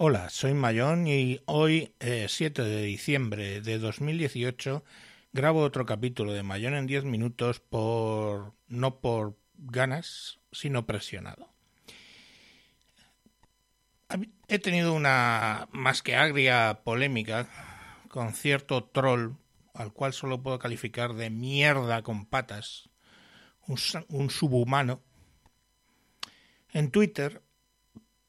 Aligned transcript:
Hola, 0.00 0.30
soy 0.30 0.54
Mayón 0.54 1.08
y 1.08 1.40
hoy, 1.46 1.92
eh, 1.98 2.26
7 2.28 2.62
de 2.62 2.82
diciembre 2.82 3.60
de 3.60 3.80
2018, 3.80 4.84
grabo 5.32 5.62
otro 5.62 5.86
capítulo 5.86 6.32
de 6.32 6.44
Mayón 6.44 6.74
en 6.74 6.86
10 6.86 7.02
minutos 7.02 7.58
por 7.58 8.54
no 8.68 9.00
por 9.00 9.36
ganas, 9.56 10.38
sino 10.52 10.86
presionado. 10.86 11.52
He 14.46 14.60
tenido 14.60 14.94
una 14.94 15.68
más 15.72 16.02
que 16.02 16.14
agria 16.14 16.82
polémica 16.84 17.48
con 18.08 18.34
cierto 18.34 18.84
troll 18.84 19.32
al 19.74 19.92
cual 19.92 20.12
solo 20.12 20.40
puedo 20.44 20.60
calificar 20.60 21.14
de 21.14 21.28
mierda 21.28 22.02
con 22.02 22.24
patas, 22.24 22.88
un, 23.66 23.76
un 24.10 24.30
subhumano, 24.30 25.02
en 26.72 26.92
Twitter 26.92 27.42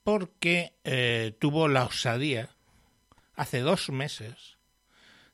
porque 0.10 0.74
eh, 0.86 1.38
tuvo 1.38 1.68
la 1.68 1.86
osadía 1.86 2.50
hace 3.36 3.60
dos 3.60 3.92
meses 3.92 4.58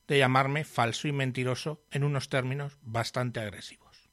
de 0.06 0.18
llamarme 0.18 0.64
falso 0.64 1.08
y 1.08 1.12
mentiroso 1.12 1.82
en 1.90 2.04
unos 2.04 2.28
términos 2.28 2.76
bastante 2.82 3.40
agresivos. 3.40 4.10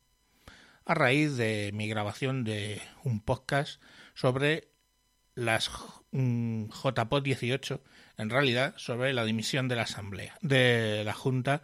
A 0.85 0.93
raíz 0.93 1.35
de 1.35 1.71
mi 1.73 1.89
grabación 1.89 2.45
de 2.45 2.81
un 3.03 3.19
podcast 3.19 3.81
sobre 4.13 4.69
las 5.35 5.69
mm, 6.11 6.67
JPOT 6.69 7.25
18, 7.25 7.83
en 8.19 8.29
realidad 8.29 8.73
sobre 8.77 9.11
la 9.11 9.25
dimisión 9.25 9.67
de 9.67 9.75
la 9.75 9.81
Asamblea, 9.81 10.37
de 10.39 11.03
la 11.03 11.13
Junta 11.13 11.61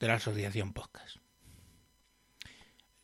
de 0.00 0.06
la 0.06 0.14
Asociación 0.14 0.72
Podcast. 0.72 1.18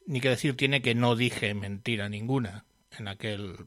Ni 0.06 0.22
que 0.22 0.30
decir 0.30 0.56
tiene 0.56 0.80
que 0.80 0.94
no 0.94 1.16
dije 1.16 1.52
mentira 1.52 2.08
ninguna 2.08 2.64
en 2.92 3.08
aquel 3.08 3.66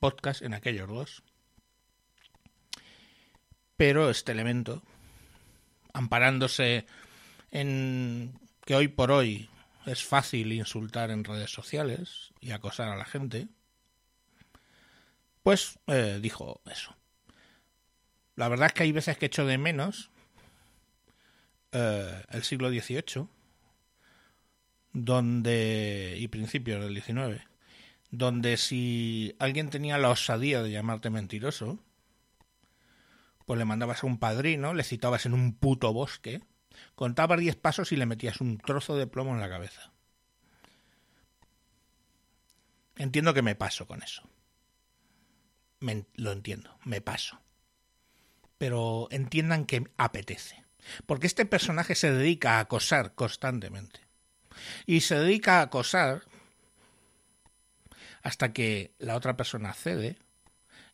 podcast, 0.00 0.42
en 0.42 0.54
aquellos 0.54 0.88
dos. 0.88 1.22
Pero 3.76 4.10
este 4.10 4.32
elemento, 4.32 4.82
amparándose 5.92 6.86
en 7.50 8.38
que 8.64 8.74
hoy 8.74 8.88
por 8.88 9.10
hoy 9.12 9.48
es 9.86 10.04
fácil 10.04 10.52
insultar 10.52 11.10
en 11.10 11.24
redes 11.24 11.52
sociales 11.52 12.32
y 12.40 12.50
acosar 12.50 12.88
a 12.88 12.96
la 12.96 13.04
gente, 13.04 13.48
pues 15.42 15.78
eh, 15.86 16.18
dijo 16.20 16.60
eso. 16.70 16.96
La 18.36 18.48
verdad 18.48 18.66
es 18.68 18.72
que 18.72 18.82
hay 18.82 18.92
veces 18.92 19.18
que 19.18 19.26
echo 19.26 19.46
de 19.46 19.58
menos 19.58 20.10
eh, 21.72 22.24
el 22.30 22.42
siglo 22.42 22.70
XVIII 22.70 23.28
donde 24.92 26.16
y 26.18 26.28
principios 26.28 26.82
del 26.82 27.00
XIX, 27.00 27.42
donde 28.10 28.56
si 28.56 29.36
alguien 29.38 29.70
tenía 29.70 29.98
la 29.98 30.10
osadía 30.10 30.62
de 30.62 30.70
llamarte 30.70 31.10
mentiroso, 31.10 31.78
pues 33.46 33.58
le 33.58 33.64
mandabas 33.64 34.02
a 34.02 34.06
un 34.06 34.18
padrino, 34.18 34.74
le 34.74 34.84
citabas 34.84 35.26
en 35.26 35.34
un 35.34 35.54
puto 35.54 35.92
bosque, 35.92 36.40
contabas 36.94 37.40
diez 37.40 37.56
pasos 37.56 37.92
y 37.92 37.96
le 37.96 38.06
metías 38.06 38.40
un 38.40 38.58
trozo 38.58 38.96
de 38.96 39.06
plomo 39.06 39.34
en 39.34 39.40
la 39.40 39.48
cabeza. 39.48 39.92
Entiendo 42.96 43.32
que 43.32 43.42
me 43.42 43.54
paso 43.54 43.86
con 43.86 44.02
eso. 44.02 44.28
lo 46.14 46.32
entiendo, 46.32 46.78
me 46.84 47.00
paso. 47.00 47.40
Pero 48.58 49.08
entiendan 49.10 49.64
que 49.64 49.90
apetece. 49.96 50.66
Porque 51.06 51.26
este 51.26 51.46
personaje 51.46 51.94
se 51.94 52.12
dedica 52.12 52.58
a 52.58 52.60
acosar 52.60 53.14
constantemente. 53.14 54.00
Y 54.84 55.00
se 55.00 55.18
dedica 55.18 55.58
a 55.58 55.62
acosar 55.62 56.24
hasta 58.22 58.52
que 58.52 58.94
la 58.98 59.16
otra 59.16 59.36
persona 59.36 59.72
cede 59.72 60.18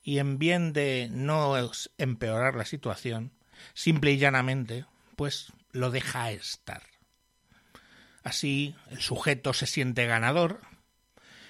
y 0.02 0.19
en 0.19 0.38
bien 0.38 0.72
de 0.72 1.08
no 1.10 1.55
empeorar 1.98 2.55
la 2.55 2.64
situación, 2.64 3.32
simple 3.74 4.12
y 4.12 4.19
llanamente, 4.19 4.84
pues 5.16 5.52
lo 5.72 5.91
deja 5.91 6.31
estar. 6.31 6.82
Así 8.22 8.75
el 8.91 9.00
sujeto 9.00 9.53
se 9.53 9.66
siente 9.66 10.06
ganador 10.06 10.60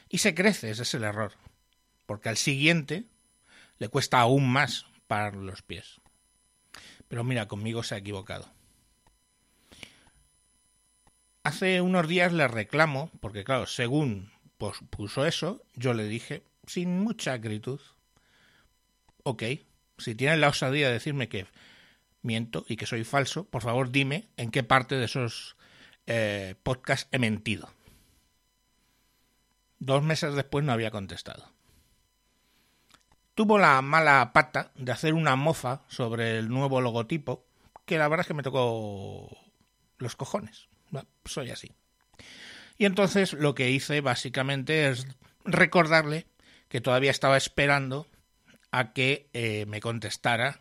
y 0.08 0.18
se 0.18 0.34
crece, 0.34 0.70
ese 0.70 0.82
es 0.82 0.94
el 0.94 1.04
error, 1.04 1.32
porque 2.06 2.28
al 2.28 2.36
siguiente 2.36 3.04
le 3.78 3.88
cuesta 3.88 4.20
aún 4.20 4.50
más 4.50 4.86
parar 5.06 5.36
los 5.36 5.62
pies. 5.62 6.00
Pero 7.08 7.24
mira, 7.24 7.48
conmigo 7.48 7.82
se 7.82 7.94
ha 7.94 7.98
equivocado. 7.98 8.50
Hace 11.42 11.80
unos 11.80 12.08
días 12.08 12.32
le 12.32 12.48
reclamo, 12.48 13.10
porque 13.20 13.44
claro, 13.44 13.66
según 13.66 14.32
pues, 14.58 14.76
puso 14.90 15.26
eso, 15.26 15.62
yo 15.74 15.94
le 15.94 16.04
dije, 16.04 16.42
sin 16.66 17.00
mucha 17.00 17.32
acritud, 17.32 17.80
ok, 19.22 19.42
si 19.98 20.14
tienes 20.14 20.38
la 20.38 20.48
osadía 20.48 20.88
de 20.88 20.94
decirme 20.94 21.28
que 21.28 21.46
miento 22.22 22.64
y 22.68 22.76
que 22.76 22.86
soy 22.86 23.04
falso, 23.04 23.44
por 23.44 23.62
favor 23.62 23.90
dime 23.90 24.28
en 24.36 24.50
qué 24.50 24.62
parte 24.62 24.96
de 24.96 25.04
esos 25.04 25.56
eh, 26.06 26.54
podcasts 26.62 27.08
he 27.12 27.18
mentido. 27.18 27.70
Dos 29.78 30.02
meses 30.02 30.34
después 30.34 30.64
no 30.64 30.72
había 30.72 30.90
contestado. 30.90 31.50
Tuvo 33.34 33.58
la 33.58 33.82
mala 33.82 34.32
pata 34.32 34.72
de 34.76 34.92
hacer 34.92 35.12
una 35.12 35.36
mofa 35.36 35.82
sobre 35.88 36.38
el 36.38 36.48
nuevo 36.48 36.80
logotipo, 36.80 37.44
que 37.84 37.98
la 37.98 38.08
verdad 38.08 38.22
es 38.22 38.28
que 38.28 38.34
me 38.34 38.42
tocó 38.42 39.36
los 39.98 40.16
cojones. 40.16 40.68
Soy 41.24 41.50
así. 41.50 41.72
Y 42.78 42.84
entonces 42.84 43.32
lo 43.32 43.54
que 43.54 43.70
hice 43.70 44.00
básicamente 44.00 44.88
es 44.88 45.06
recordarle 45.44 46.26
que 46.68 46.80
todavía 46.80 47.10
estaba 47.10 47.36
esperando 47.36 48.06
a 48.70 48.92
que 48.92 49.28
eh, 49.32 49.64
me 49.66 49.80
contestara 49.80 50.60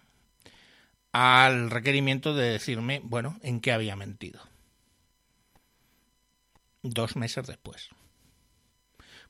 al 1.11 1.71
requerimiento 1.71 2.35
de 2.35 2.49
decirme, 2.49 3.01
bueno, 3.03 3.39
en 3.41 3.59
qué 3.59 3.71
había 3.71 3.95
mentido. 3.95 4.41
Dos 6.83 7.15
meses 7.15 7.47
después. 7.47 7.89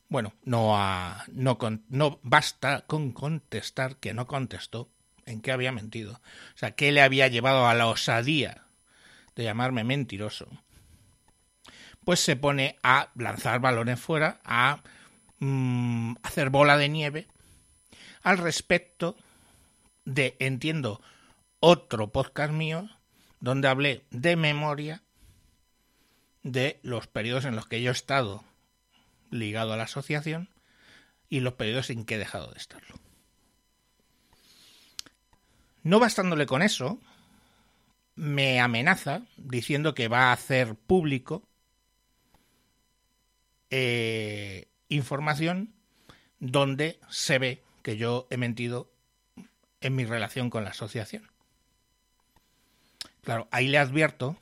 Bueno, 0.07 0.33
no, 0.43 0.75
no, 1.27 1.57
no 1.89 2.19
basta 2.21 2.81
con 2.85 3.11
contestar 3.11 3.97
que 3.97 4.13
no 4.13 4.27
contestó 4.27 4.89
en 5.25 5.41
qué 5.41 5.51
había 5.51 5.71
mentido. 5.71 6.13
O 6.53 6.57
sea, 6.57 6.71
qué 6.71 6.91
le 6.91 7.01
había 7.01 7.27
llevado 7.27 7.67
a 7.67 7.73
la 7.73 7.87
osadía 7.87 8.65
de 9.35 9.43
llamarme 9.43 9.83
mentiroso 9.83 10.47
pues 12.05 12.19
se 12.19 12.35
pone 12.35 12.77
a 12.83 13.09
lanzar 13.15 13.59
balones 13.59 13.99
fuera, 13.99 14.39
a 14.45 14.81
mm, 15.39 16.15
hacer 16.23 16.49
bola 16.49 16.77
de 16.77 16.89
nieve 16.89 17.27
al 18.21 18.37
respecto 18.37 19.15
de, 20.05 20.35
entiendo, 20.39 21.01
otro 21.59 22.11
podcast 22.11 22.53
mío 22.53 22.89
donde 23.39 23.67
hablé 23.67 24.05
de 24.11 24.35
memoria 24.35 25.03
de 26.43 26.79
los 26.83 27.07
periodos 27.07 27.45
en 27.45 27.55
los 27.55 27.67
que 27.67 27.81
yo 27.81 27.89
he 27.89 27.93
estado 27.93 28.43
ligado 29.31 29.73
a 29.73 29.77
la 29.77 29.83
asociación 29.83 30.49
y 31.27 31.39
los 31.39 31.53
periodos 31.53 31.89
en 31.89 32.05
que 32.05 32.15
he 32.15 32.19
dejado 32.19 32.51
de 32.51 32.57
estarlo. 32.57 32.95
No 35.83 35.99
bastándole 35.99 36.45
con 36.45 36.61
eso, 36.61 36.99
me 38.15 38.59
amenaza 38.59 39.21
diciendo 39.37 39.93
que 39.93 40.07
va 40.07 40.29
a 40.29 40.33
hacer 40.33 40.75
público 40.75 41.47
eh, 43.69 44.67
información 44.89 45.73
donde 46.39 46.99
se 47.09 47.39
ve 47.39 47.63
que 47.81 47.97
yo 47.97 48.27
he 48.29 48.37
mentido 48.37 48.91
en 49.81 49.95
mi 49.95 50.05
relación 50.05 50.49
con 50.49 50.63
la 50.63 50.71
asociación. 50.71 51.29
Claro, 53.23 53.47
ahí 53.51 53.67
le 53.67 53.77
advierto, 53.77 54.37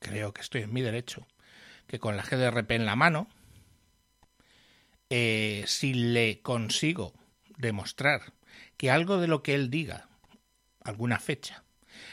creo 0.00 0.32
que 0.32 0.40
estoy 0.40 0.62
en 0.62 0.72
mi 0.72 0.82
derecho, 0.82 1.26
que 1.86 1.98
con 1.98 2.16
la 2.16 2.22
GDRP 2.22 2.72
en 2.72 2.86
la 2.86 2.96
mano, 2.96 3.28
eh, 5.10 5.64
si 5.66 5.94
le 5.94 6.40
consigo 6.40 7.12
demostrar 7.58 8.32
que 8.76 8.90
algo 8.90 9.18
de 9.18 9.28
lo 9.28 9.42
que 9.42 9.54
él 9.54 9.70
diga, 9.70 10.08
alguna 10.82 11.18
fecha, 11.18 11.64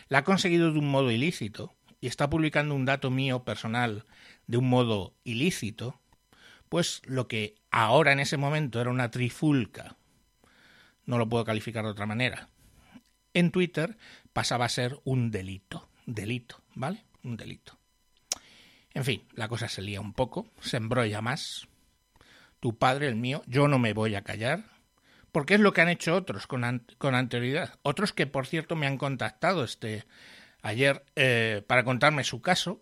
la 0.09 0.19
ha 0.19 0.23
conseguido 0.23 0.71
de 0.71 0.79
un 0.79 0.89
modo 0.89 1.11
ilícito 1.11 1.75
y 2.01 2.07
está 2.07 2.29
publicando 2.29 2.75
un 2.75 2.85
dato 2.85 3.09
mío 3.09 3.43
personal 3.43 4.05
de 4.47 4.57
un 4.57 4.69
modo 4.69 5.13
ilícito, 5.23 5.99
pues 6.69 7.01
lo 7.05 7.27
que 7.27 7.55
ahora 7.71 8.11
en 8.11 8.19
ese 8.19 8.37
momento 8.37 8.81
era 8.81 8.89
una 8.89 9.11
trifulca, 9.11 9.95
no 11.05 11.17
lo 11.17 11.29
puedo 11.29 11.45
calificar 11.45 11.83
de 11.83 11.91
otra 11.91 12.05
manera, 12.05 12.49
en 13.33 13.51
Twitter 13.51 13.97
pasaba 14.33 14.65
a 14.65 14.69
ser 14.69 14.99
un 15.03 15.31
delito, 15.31 15.89
delito, 16.05 16.61
¿vale? 16.75 17.03
Un 17.23 17.37
delito. 17.37 17.77
En 18.93 19.03
fin, 19.03 19.23
la 19.33 19.47
cosa 19.47 19.69
se 19.69 19.81
lía 19.81 20.01
un 20.01 20.13
poco, 20.13 20.47
se 20.59 20.77
embrolla 20.77 21.21
más. 21.21 21.67
Tu 22.59 22.75
padre, 22.77 23.07
el 23.07 23.15
mío, 23.15 23.43
yo 23.45 23.67
no 23.67 23.77
me 23.77 23.93
voy 23.93 24.15
a 24.15 24.23
callar, 24.23 24.63
porque 25.31 25.53
es 25.53 25.59
lo 25.59 25.71
que 25.71 25.81
han 25.81 25.89
hecho 25.89 26.15
otros 26.15 26.47
con, 26.47 26.83
con 26.97 27.13
anterioridad. 27.13 27.77
Otros 27.83 28.11
que, 28.11 28.25
por 28.25 28.47
cierto, 28.47 28.75
me 28.75 28.87
han 28.87 28.97
contactado 28.97 29.63
este 29.63 30.05
ayer 30.63 31.05
eh, 31.15 31.63
para 31.67 31.83
contarme 31.83 32.23
su 32.23 32.41
caso, 32.41 32.81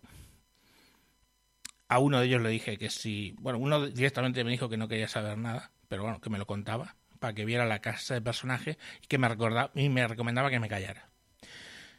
a 1.88 1.98
uno 1.98 2.20
de 2.20 2.26
ellos 2.26 2.42
le 2.42 2.50
dije 2.50 2.78
que 2.78 2.90
si, 2.90 3.34
bueno, 3.38 3.58
uno 3.58 3.86
directamente 3.86 4.44
me 4.44 4.50
dijo 4.50 4.68
que 4.68 4.76
no 4.76 4.88
quería 4.88 5.08
saber 5.08 5.38
nada, 5.38 5.70
pero 5.88 6.02
bueno, 6.02 6.20
que 6.20 6.30
me 6.30 6.38
lo 6.38 6.46
contaba, 6.46 6.96
para 7.18 7.34
que 7.34 7.44
viera 7.44 7.64
la 7.64 7.80
casa 7.80 8.14
de 8.14 8.20
personaje 8.20 8.78
y 9.02 9.06
que 9.06 9.18
me, 9.18 9.28
recordaba, 9.28 9.70
y 9.74 9.88
me 9.88 10.06
recomendaba 10.06 10.50
que 10.50 10.60
me 10.60 10.68
callara. 10.68 11.08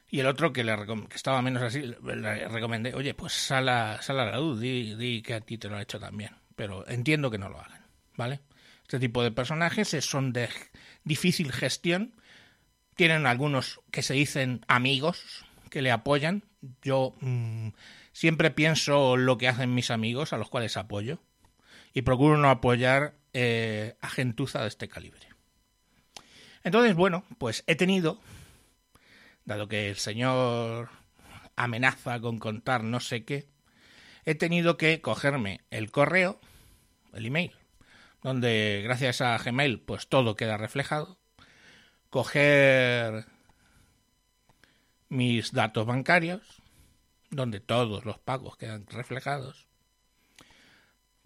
Y 0.10 0.22
el 0.22 0.28
otro 0.28 0.54
que, 0.54 0.63
le 0.63 0.74
que 1.10 1.16
estaba 1.16 1.42
menos 1.42 1.63
así, 1.63 1.81
le 1.81 2.48
recomendé, 2.48 2.94
oye, 2.94 3.13
pues 3.13 3.34
sal 3.34 3.68
a, 3.68 4.00
la 4.07 4.38
luz, 4.38 4.60
di, 4.60 4.95
di, 4.95 5.22
que 5.22 5.34
a 5.34 5.42
ti 5.42 5.57
te 5.57 5.68
lo 5.68 5.75
ha 5.75 5.81
hecho 5.81 6.00
también. 6.00 6.31
Pero 6.56 6.88
entiendo 6.88 7.30
que 7.30 7.38
no 7.38 7.50
lo 7.50 7.60
hagan, 7.60 7.86
¿vale? 8.16 8.39
Este 8.84 9.00
tipo 9.00 9.22
de 9.22 9.31
personajes 9.31 9.89
son 10.06 10.31
de 10.31 10.50
difícil 11.04 11.51
gestión. 11.51 12.16
Tienen 12.95 13.28
algunos 13.28 13.81
que 13.92 14.01
se 14.01 14.13
dicen 14.13 14.62
amigos, 14.68 15.45
que 15.69 15.81
le 15.81 15.92
apoyan. 15.92 16.45
Yo 16.81 17.13
mmm, 17.19 17.69
siempre 18.17 18.49
pienso 18.49 19.15
lo 19.15 19.37
que 19.37 19.47
hacen 19.47 19.75
mis 19.75 19.91
amigos, 19.91 20.33
a 20.33 20.37
los 20.37 20.49
cuales 20.49 20.75
apoyo. 20.75 21.19
Y 21.93 22.01
procuro 22.01 22.35
no 22.37 22.49
apoyar 22.49 23.13
eh, 23.33 23.95
a 24.01 24.09
gentuza 24.09 24.63
de 24.63 24.69
este 24.69 24.87
calibre. 24.87 25.27
Entonces, 26.63 26.95
bueno, 26.95 27.25
pues 27.37 27.63
he 27.67 27.75
tenido 27.75 28.19
dado 29.45 29.67
que 29.67 29.89
el 29.91 29.97
señor 29.97 30.89
amenaza 31.55 32.19
con 32.19 32.39
contar 32.39 32.83
no 32.83 32.99
sé 32.99 33.23
qué, 33.23 33.47
he 34.25 34.33
tenido 34.33 34.77
que 34.77 34.99
cogerme 34.99 35.61
el 35.69 35.91
correo, 35.91 36.39
el 37.13 37.27
email, 37.27 37.53
donde 38.23 38.81
gracias 38.83 39.21
a 39.21 39.37
Gmail 39.37 39.79
pues 39.79 40.07
todo 40.07 40.35
queda 40.35 40.57
reflejado, 40.57 41.19
coger 42.09 43.25
mis 45.07 45.53
datos 45.53 45.85
bancarios, 45.85 46.41
donde 47.29 47.59
todos 47.59 48.06
los 48.06 48.19
pagos 48.19 48.57
quedan 48.57 48.85
reflejados, 48.88 49.68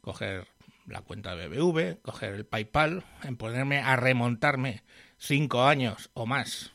coger 0.01 0.47
la 0.87 1.01
cuenta 1.01 1.35
BBV, 1.35 2.01
coger 2.01 2.33
el 2.33 2.45
PayPal, 2.45 3.03
en 3.23 3.37
ponerme 3.37 3.79
a 3.79 3.95
remontarme 3.95 4.83
cinco 5.17 5.63
años 5.65 6.09
o 6.13 6.25
más 6.25 6.71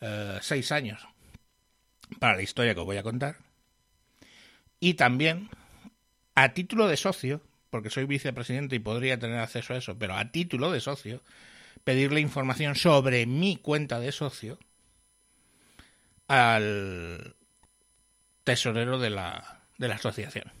eh, 0.00 0.38
seis 0.40 0.72
años 0.72 1.06
para 2.18 2.36
la 2.36 2.42
historia 2.42 2.74
que 2.74 2.80
os 2.80 2.86
voy 2.86 2.96
a 2.96 3.02
contar. 3.02 3.36
Y 4.80 4.94
también, 4.94 5.48
a 6.34 6.52
título 6.54 6.88
de 6.88 6.96
socio, 6.96 7.40
porque 7.70 7.90
soy 7.90 8.04
vicepresidente 8.04 8.76
y 8.76 8.80
podría 8.80 9.18
tener 9.18 9.38
acceso 9.38 9.74
a 9.74 9.78
eso, 9.78 9.98
pero 9.98 10.14
a 10.14 10.30
título 10.30 10.70
de 10.70 10.80
socio, 10.80 11.22
pedirle 11.84 12.20
información 12.20 12.74
sobre 12.74 13.26
mi 13.26 13.56
cuenta 13.56 13.98
de 13.98 14.12
socio 14.12 14.58
al 16.28 17.36
tesorero 18.44 18.98
de 18.98 19.10
la, 19.10 19.62
de 19.78 19.88
la 19.88 19.96
asociación. 19.96 20.52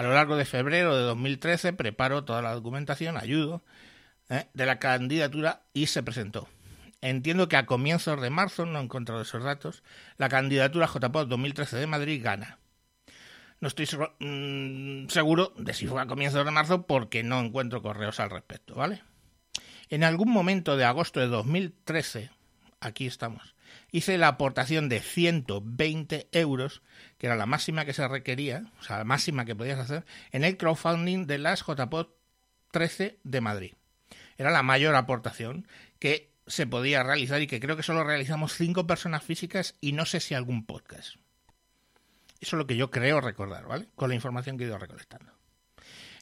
A 0.00 0.02
lo 0.02 0.14
largo 0.14 0.34
de 0.34 0.46
febrero 0.46 0.96
de 0.96 1.02
2013 1.02 1.74
preparo 1.74 2.24
toda 2.24 2.40
la 2.40 2.54
documentación, 2.54 3.18
ayudo, 3.18 3.62
¿eh? 4.30 4.46
de 4.54 4.64
la 4.64 4.78
candidatura 4.78 5.60
y 5.74 5.88
se 5.88 6.02
presentó. 6.02 6.48
Entiendo 7.02 7.50
que 7.50 7.58
a 7.58 7.66
comienzos 7.66 8.18
de 8.18 8.30
marzo, 8.30 8.64
no 8.64 8.78
he 8.78 8.82
encontrado 8.82 9.20
esos 9.20 9.44
datos, 9.44 9.82
la 10.16 10.30
candidatura 10.30 10.86
JPOT 10.86 11.28
2013 11.28 11.76
de 11.76 11.86
Madrid 11.86 12.24
gana. 12.24 12.56
No 13.60 13.68
estoy 13.68 13.86
mm, 14.20 15.08
seguro 15.08 15.52
de 15.58 15.74
si 15.74 15.86
fue 15.86 16.00
a 16.00 16.06
comienzos 16.06 16.46
de 16.46 16.50
marzo 16.50 16.86
porque 16.86 17.22
no 17.22 17.38
encuentro 17.38 17.82
correos 17.82 18.20
al 18.20 18.30
respecto, 18.30 18.74
¿vale? 18.76 19.02
En 19.90 20.02
algún 20.02 20.30
momento 20.30 20.78
de 20.78 20.86
agosto 20.86 21.20
de 21.20 21.26
2013, 21.26 22.30
aquí 22.80 23.06
estamos, 23.06 23.54
hice 23.92 24.18
la 24.18 24.28
aportación 24.28 24.88
de 24.88 25.00
120 25.00 26.28
euros, 26.32 26.82
que 27.18 27.26
era 27.26 27.36
la 27.36 27.46
máxima 27.46 27.84
que 27.84 27.92
se 27.92 28.06
requería, 28.06 28.70
o 28.80 28.82
sea, 28.82 28.98
la 28.98 29.04
máxima 29.04 29.44
que 29.44 29.56
podías 29.56 29.78
hacer, 29.78 30.04
en 30.32 30.44
el 30.44 30.56
crowdfunding 30.56 31.26
de 31.26 31.38
las 31.38 31.62
JPOT 31.62 32.14
13 32.70 33.18
de 33.22 33.40
Madrid. 33.40 33.74
Era 34.38 34.50
la 34.50 34.62
mayor 34.62 34.94
aportación 34.94 35.66
que 35.98 36.30
se 36.46 36.66
podía 36.66 37.02
realizar 37.02 37.42
y 37.42 37.46
que 37.46 37.60
creo 37.60 37.76
que 37.76 37.82
solo 37.82 38.04
realizamos 38.04 38.54
cinco 38.54 38.86
personas 38.86 39.22
físicas 39.22 39.74
y 39.80 39.92
no 39.92 40.06
sé 40.06 40.20
si 40.20 40.34
algún 40.34 40.66
podcast. 40.66 41.16
Eso 42.40 42.56
es 42.56 42.58
lo 42.58 42.66
que 42.66 42.76
yo 42.76 42.90
creo 42.90 43.20
recordar, 43.20 43.66
¿vale? 43.66 43.88
Con 43.94 44.08
la 44.08 44.14
información 44.14 44.56
que 44.56 44.64
he 44.64 44.66
ido 44.66 44.78
recolectando. 44.78 45.32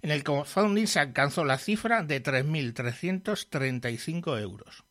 En 0.02 0.10
el 0.10 0.24
crowdfunding 0.24 0.86
se 0.86 1.00
alcanzó 1.00 1.44
la 1.44 1.58
cifra 1.58 2.02
de 2.02 2.22
3.335 2.22 4.40
euros. 4.40 4.84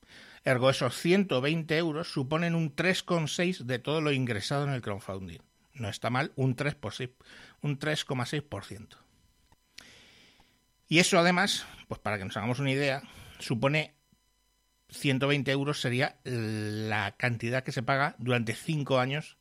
Ergo, 0.48 0.70
esos 0.70 0.96
120 0.96 1.78
euros 1.78 2.10
suponen 2.10 2.56
un 2.56 2.74
3,6 2.74 3.66
de 3.66 3.80
todo 3.80 4.00
lo 4.00 4.14
ingresado 4.14 4.64
en 4.64 4.70
el 4.70 4.82
crowdfunding. 4.82 5.40
No 5.74 5.90
está 5.90 6.10
mal, 6.10 6.32
un 6.38 6.56
3,6%. 6.56 8.88
Y 10.88 11.00
eso 11.00 11.20
además, 11.20 11.66
pues 11.90 12.00
para 12.00 12.18
que 12.18 12.24
nos 12.24 12.38
hagamos 12.38 12.60
una 12.60 12.72
idea, 12.72 13.04
supone 13.40 13.94
120 14.88 15.52
euros 15.52 15.82
sería 15.82 16.16
la 16.24 17.18
cantidad 17.18 17.66
que 17.66 17.74
se 17.74 17.84
paga 17.84 18.16
durante 18.18 18.56
cinco 18.56 19.00
años 19.00 19.36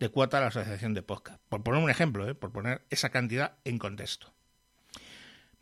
de 0.00 0.08
cuota 0.08 0.38
a 0.38 0.40
la 0.40 0.48
asociación 0.48 0.94
de 0.94 1.02
podcast. 1.02 1.40
Por 1.48 1.62
poner 1.62 1.80
un 1.80 1.90
ejemplo, 1.90 2.28
¿eh? 2.28 2.34
por 2.34 2.50
poner 2.50 2.84
esa 2.90 3.10
cantidad 3.10 3.58
en 3.62 3.78
contexto. 3.78 4.34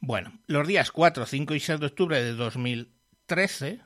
Bueno, 0.00 0.32
los 0.46 0.66
días 0.66 0.90
4, 0.92 1.26
5 1.26 1.54
y 1.54 1.60
6 1.60 1.78
de 1.78 1.86
octubre 1.86 2.22
de 2.22 2.32
2013 2.32 3.82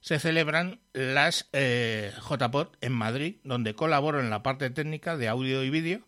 se 0.00 0.18
celebran 0.18 0.80
las 0.92 1.48
eh, 1.52 2.12
JPOT 2.28 2.76
en 2.80 2.92
Madrid, 2.92 3.36
donde 3.44 3.74
colaboro 3.74 4.20
en 4.20 4.30
la 4.30 4.42
parte 4.42 4.70
técnica 4.70 5.16
de 5.16 5.28
audio 5.28 5.62
y 5.62 5.70
vídeo, 5.70 6.00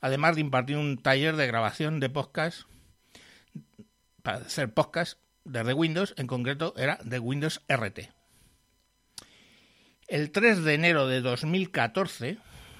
además 0.00 0.34
de 0.34 0.42
impartir 0.42 0.76
un 0.76 0.98
taller 0.98 1.36
de 1.36 1.46
grabación 1.46 2.00
de 2.00 2.10
podcast 2.10 2.62
para 4.22 4.38
hacer 4.38 4.72
podcast 4.72 5.18
desde 5.44 5.72
Windows, 5.72 6.14
en 6.16 6.26
concreto 6.26 6.74
era 6.76 6.98
de 7.04 7.20
Windows 7.20 7.62
RT. 7.68 8.10
El 10.08 10.30
3 10.32 10.64
de 10.64 10.74
enero 10.74 11.06
de 11.06 11.20
2014 11.20 12.38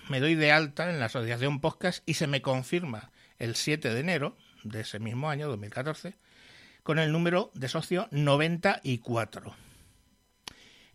me 0.08 0.20
doy 0.20 0.34
de 0.34 0.52
alta 0.52 0.90
en 0.90 1.00
la 1.00 1.06
Asociación 1.06 1.60
Podcast 1.60 2.08
y 2.08 2.14
se 2.14 2.26
me 2.26 2.42
confirma 2.42 3.10
el 3.38 3.56
7 3.56 3.92
de 3.92 4.00
enero 4.00 4.36
de 4.62 4.80
ese 4.80 4.98
mismo 4.98 5.30
año, 5.30 5.48
2014, 5.48 6.14
con 6.82 6.98
el 6.98 7.12
número 7.12 7.50
de 7.54 7.68
socio 7.68 8.08
94. 8.10 9.65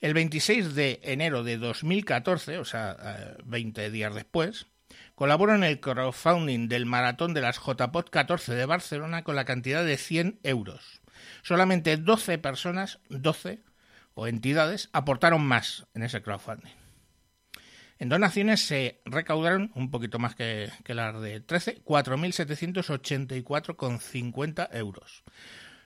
El 0.02 0.14
26 0.16 0.74
de 0.74 1.00
enero 1.04 1.44
de 1.44 1.58
2014, 1.58 2.58
o 2.58 2.66
sea, 2.66 3.38
20 3.46 3.86
eh, 3.86 3.92
días 3.92 4.16
después, 4.16 4.66
colaboro 5.14 5.54
en 5.54 5.64
el 5.64 5.80
crowdfunding 5.80 6.68
del 6.68 6.88
maratón 6.88 7.36
de 7.36 7.42
las 7.42 7.60
JPOT 7.60 8.10
14 8.10 8.56
de 8.56 8.66
Barcelona 8.66 9.24
con 9.24 9.36
la 9.36 9.46
cantidad 9.46 9.86
de 9.86 9.98
100 9.98 10.40
euros. 10.42 11.04
Solamente 11.44 11.98
12 11.98 12.40
personas, 12.40 12.98
12, 13.10 13.62
o 14.16 14.26
entidades 14.26 14.90
aportaron 14.92 15.46
más 15.46 15.86
en 15.94 16.02
ese 16.02 16.24
crowdfunding. 16.24 16.74
En 18.00 18.10
donaciones 18.10 18.66
se 18.66 19.04
recaudaron 19.06 19.72
un 19.76 19.92
poquito 19.92 20.18
más 20.18 20.34
que, 20.34 20.72
las 20.88 21.22
de 21.22 21.42
13, 21.42 21.84
4.784,50 21.86 24.70
euros, 24.72 25.24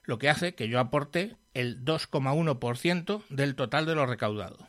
lo 0.05 0.17
que 0.17 0.29
hace 0.29 0.55
que 0.55 0.67
yo 0.67 0.79
aporte 0.79 1.35
el 1.53 1.83
2,1% 1.83 3.24
del 3.29 3.55
total 3.55 3.85
de 3.85 3.95
lo 3.95 4.05
recaudado. 4.05 4.67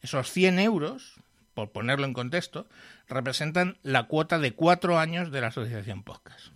Esos 0.00 0.30
100 0.30 0.58
euros, 0.58 1.14
por 1.54 1.70
ponerlo 1.70 2.06
en 2.06 2.12
contexto, 2.12 2.66
representan 3.08 3.78
la 3.82 4.04
cuota 4.04 4.38
de 4.38 4.52
cuatro 4.52 4.98
años 4.98 5.30
de 5.30 5.40
la 5.40 5.48
Asociación 5.48 6.02
Podcast. 6.02 6.48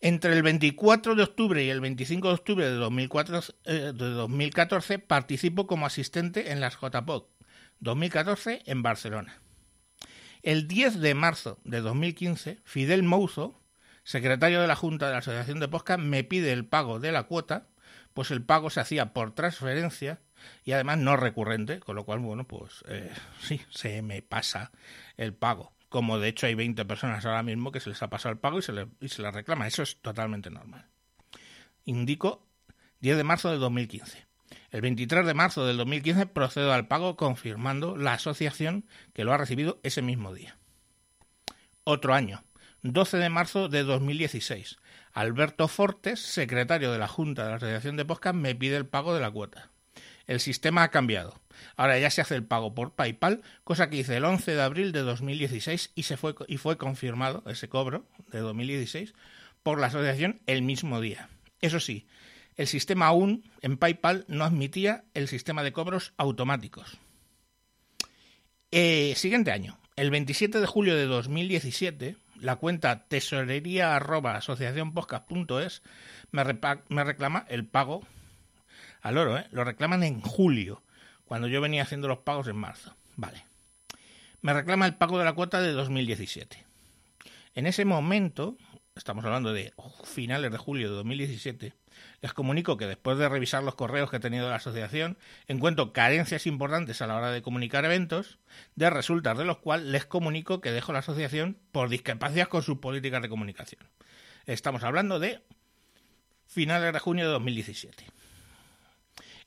Entre 0.00 0.32
el 0.32 0.42
24 0.42 1.14
de 1.14 1.22
octubre 1.22 1.62
y 1.62 1.70
el 1.70 1.80
25 1.80 2.28
de 2.28 2.34
octubre 2.34 2.64
de, 2.64 2.74
2004, 2.74 3.40
eh, 3.64 3.72
de 3.72 3.92
2014 3.92 4.98
participo 4.98 5.66
como 5.66 5.86
asistente 5.86 6.50
en 6.50 6.60
las 6.60 6.74
JPOC 6.74 7.28
2014 7.78 8.62
en 8.66 8.82
Barcelona. 8.82 9.40
El 10.42 10.66
10 10.66 10.98
de 11.00 11.14
marzo 11.14 11.60
de 11.62 11.80
2015, 11.80 12.58
Fidel 12.64 13.04
Mouzo, 13.04 13.61
secretario 14.04 14.60
de 14.60 14.66
la 14.66 14.76
Junta 14.76 15.06
de 15.06 15.12
la 15.12 15.18
Asociación 15.18 15.60
de 15.60 15.68
Podcast, 15.68 16.00
me 16.00 16.24
pide 16.24 16.52
el 16.52 16.66
pago 16.66 16.98
de 17.00 17.12
la 17.12 17.24
cuota, 17.24 17.68
pues 18.14 18.30
el 18.30 18.42
pago 18.42 18.70
se 18.70 18.80
hacía 18.80 19.12
por 19.12 19.34
transferencia 19.34 20.20
y 20.64 20.72
además 20.72 20.98
no 20.98 21.16
recurrente, 21.16 21.80
con 21.80 21.96
lo 21.96 22.04
cual, 22.04 22.18
bueno, 22.20 22.46
pues 22.46 22.84
eh, 22.88 23.10
sí, 23.40 23.60
se 23.70 24.02
me 24.02 24.22
pasa 24.22 24.72
el 25.16 25.34
pago 25.34 25.72
como 25.92 26.18
de 26.18 26.28
hecho 26.28 26.46
hay 26.46 26.54
20 26.54 26.84
personas 26.86 27.24
ahora 27.24 27.44
mismo 27.44 27.70
que 27.70 27.78
se 27.78 27.90
les 27.90 28.02
ha 28.02 28.08
pasado 28.08 28.32
el 28.32 28.38
pago 28.38 28.58
y 28.58 28.62
se, 28.62 28.72
le, 28.72 28.88
y 29.00 29.08
se 29.08 29.22
les 29.22 29.32
reclama. 29.32 29.68
Eso 29.68 29.82
es 29.82 30.00
totalmente 30.00 30.50
normal. 30.50 30.86
Indico 31.84 32.48
10 33.00 33.18
de 33.18 33.24
marzo 33.24 33.50
de 33.50 33.58
2015. 33.58 34.26
El 34.70 34.80
23 34.80 35.26
de 35.26 35.34
marzo 35.34 35.66
del 35.66 35.76
2015 35.76 36.26
procedo 36.26 36.72
al 36.72 36.88
pago 36.88 37.16
confirmando 37.16 37.96
la 37.96 38.14
asociación 38.14 38.86
que 39.12 39.24
lo 39.24 39.32
ha 39.32 39.36
recibido 39.36 39.80
ese 39.82 40.02
mismo 40.02 40.32
día. 40.32 40.56
Otro 41.84 42.14
año, 42.14 42.42
12 42.82 43.16
de 43.18 43.28
marzo 43.28 43.68
de 43.68 43.84
2016. 43.84 44.76
Alberto 45.12 45.68
Fortes, 45.68 46.20
secretario 46.20 46.90
de 46.90 46.98
la 46.98 47.06
Junta 47.06 47.44
de 47.44 47.50
la 47.50 47.56
Asociación 47.56 47.96
de 47.96 48.04
Podcast, 48.04 48.34
me 48.34 48.56
pide 48.56 48.76
el 48.76 48.86
pago 48.86 49.14
de 49.14 49.20
la 49.20 49.30
cuota. 49.30 49.70
El 50.26 50.40
sistema 50.40 50.82
ha 50.82 50.90
cambiado. 50.90 51.40
Ahora 51.76 51.98
ya 51.98 52.10
se 52.10 52.20
hace 52.20 52.34
el 52.34 52.44
pago 52.44 52.74
por 52.74 52.94
PayPal, 52.94 53.42
cosa 53.62 53.88
que 53.88 53.98
hice 53.98 54.16
el 54.16 54.24
11 54.24 54.54
de 54.54 54.62
abril 54.62 54.90
de 54.90 55.00
2016 55.00 55.92
y, 55.94 56.02
se 56.02 56.16
fue, 56.16 56.34
y 56.48 56.56
fue 56.56 56.76
confirmado 56.76 57.44
ese 57.46 57.68
cobro 57.68 58.04
de 58.32 58.40
2016 58.40 59.14
por 59.62 59.78
la 59.78 59.86
asociación 59.86 60.40
el 60.46 60.62
mismo 60.62 61.00
día. 61.00 61.28
Eso 61.60 61.78
sí, 61.78 62.06
el 62.56 62.66
sistema 62.66 63.06
aún 63.06 63.44
en 63.60 63.76
PayPal 63.76 64.24
no 64.26 64.44
admitía 64.44 65.04
el 65.14 65.28
sistema 65.28 65.62
de 65.62 65.72
cobros 65.72 66.14
automáticos. 66.16 66.98
Eh, 68.72 69.14
siguiente 69.16 69.52
año, 69.52 69.78
el 69.96 70.10
27 70.10 70.60
de 70.60 70.66
julio 70.66 70.96
de 70.96 71.06
2017, 71.06 72.16
la 72.42 72.56
cuenta 72.56 73.06
tesorería 73.06 73.94
me, 76.32 76.44
me 76.88 77.04
reclama 77.04 77.46
el 77.48 77.64
pago 77.66 78.04
al 79.00 79.16
oro, 79.16 79.38
¿eh? 79.38 79.46
Lo 79.52 79.62
reclaman 79.62 80.02
en 80.02 80.20
julio, 80.20 80.82
cuando 81.24 81.46
yo 81.46 81.60
venía 81.60 81.82
haciendo 81.82 82.08
los 82.08 82.18
pagos 82.18 82.48
en 82.48 82.56
marzo. 82.56 82.96
Vale. 83.14 83.44
Me 84.40 84.52
reclama 84.52 84.86
el 84.86 84.96
pago 84.96 85.20
de 85.20 85.24
la 85.24 85.34
cuota 85.34 85.60
de 85.60 85.70
2017. 85.70 86.64
En 87.54 87.66
ese 87.66 87.84
momento, 87.84 88.56
estamos 88.96 89.24
hablando 89.24 89.52
de 89.52 89.72
finales 90.04 90.52
de 90.52 90.58
julio 90.58 90.90
de 90.90 90.96
2017, 90.96 91.72
les 92.20 92.32
comunico 92.32 92.76
que 92.76 92.86
después 92.86 93.16
de 93.18 93.28
revisar 93.28 93.62
los 93.62 93.74
correos 93.74 94.10
que 94.10 94.16
he 94.16 94.20
tenido 94.20 94.50
la 94.50 94.56
asociación, 94.56 95.16
encuentro 95.46 95.92
carencias 95.92 96.46
importantes 96.46 97.00
a 97.00 97.06
la 97.06 97.16
hora 97.16 97.30
de 97.30 97.42
comunicar 97.42 97.84
eventos, 97.84 98.38
de 98.76 98.90
resultas 98.90 99.38
de 99.38 99.44
los 99.44 99.58
cuales 99.58 99.86
les 99.86 100.04
comunico 100.04 100.60
que 100.60 100.72
dejo 100.72 100.92
la 100.92 100.98
asociación 100.98 101.58
por 101.72 101.88
discrepancias 101.88 102.48
con 102.48 102.62
sus 102.62 102.78
políticas 102.78 103.22
de 103.22 103.28
comunicación. 103.28 103.82
Estamos 104.46 104.82
hablando 104.84 105.18
de 105.18 105.40
finales 106.46 106.92
de 106.92 106.98
junio 106.98 107.26
de 107.26 107.32
2017. 107.32 108.06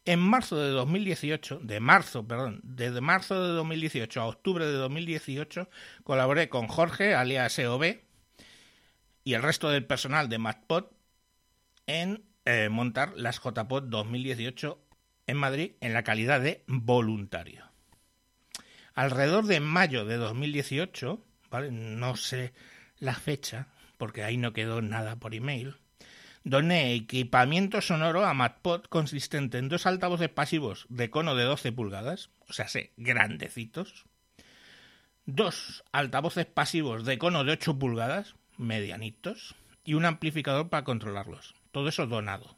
En 0.07 0.19
marzo 0.19 0.57
de 0.57 0.69
2018, 0.69 1.59
de 1.63 1.79
marzo, 1.79 2.27
perdón, 2.27 2.61
desde 2.63 3.01
marzo 3.01 3.41
de 3.41 3.53
2018 3.53 4.21
a 4.21 4.27
octubre 4.27 4.65
de 4.65 4.73
2018, 4.73 5.67
colaboré 6.03 6.47
con 6.47 6.67
Jorge, 6.67 7.15
alias 7.15 7.57
EOB, 7.57 8.04
y 9.25 9.33
el 9.33 9.43
resto 9.43 9.69
del 9.69 9.85
personal 9.85 10.29
de 10.29 10.37
MadPod 10.37 10.85
en 11.87 12.23
eh, 12.45 12.69
montar 12.69 13.11
las 13.17 13.41
JPod 13.43 13.89
2018 13.89 14.79
en 15.27 15.37
Madrid 15.37 15.73
en 15.81 15.93
la 15.93 16.03
calidad 16.03 16.39
de 16.39 16.63
voluntario. 16.67 17.65
Alrededor 18.93 19.47
de 19.47 19.59
mayo 19.59 20.05
de 20.05 20.15
2018, 20.15 21.21
¿vale? 21.51 21.71
no 21.71 22.15
sé 22.15 22.53
la 22.99 23.15
fecha, 23.15 23.67
porque 23.97 24.23
ahí 24.23 24.37
no 24.37 24.53
quedó 24.53 24.81
nada 24.81 25.17
por 25.17 25.35
email, 25.35 25.75
Doné 26.45 26.93
equipamiento 26.93 27.81
sonoro 27.81 28.23
a 28.23 28.35
MatPod 28.35 28.83
consistente 28.83 29.57
en 29.57 29.67
dos 29.67 29.87
altavoces 29.87 30.29
pasivos 30.29 30.85
de 30.89 31.09
cono 31.09 31.33
de 31.33 31.43
12 31.43 31.71
pulgadas, 31.71 32.29
o 32.47 32.53
sea, 32.53 32.67
sé, 32.67 32.93
grandecitos, 32.97 34.05
dos 35.25 35.83
altavoces 35.91 36.45
pasivos 36.45 37.03
de 37.03 37.17
cono 37.17 37.45
de 37.45 37.53
8 37.53 37.79
pulgadas, 37.79 38.35
medianitos, 38.57 39.55
y 39.85 39.93
un 39.93 40.05
amplificador 40.05 40.69
para 40.69 40.83
controlarlos. 40.83 41.53
Todo 41.71 41.87
eso 41.87 42.07
donado. 42.07 42.57